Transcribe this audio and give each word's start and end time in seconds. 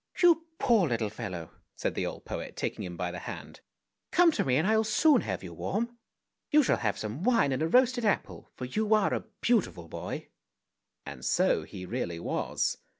'You 0.23 0.47
poor 0.57 0.87
little 0.89 1.11
fellow!" 1.11 1.51
said 1.77 1.93
the 1.93 2.07
old 2.07 2.25
poet, 2.25 2.55
taking 2.55 2.83
him 2.83 2.97
by 2.97 3.11
the 3.11 3.19
hand." 3.19 3.59
Come 4.11 4.31
to 4.31 4.43
me 4.43 4.55
and 4.55 4.65
I 4.65 4.75
will 4.75 4.83
soon 4.83 5.21
have 5.21 5.43
you 5.43 5.53
warm! 5.53 5.99
You 6.49 6.63
shall 6.63 6.77
have 6.77 6.97
some 6.97 7.21
wine 7.21 7.51
and 7.51 7.61
a 7.61 7.67
roasted 7.67 8.03
apple, 8.03 8.49
for 8.55 8.65
you 8.65 8.95
are 8.95 9.13
a 9.13 9.25
beautiful 9.41 9.87
boy!" 9.87 10.29
And 11.05 11.23
so 11.23 11.61
he 11.61 11.85
really 11.85 12.19
was. 12.19 12.77